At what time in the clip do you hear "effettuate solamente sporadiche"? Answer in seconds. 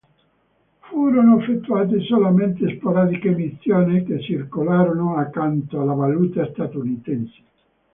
1.39-3.27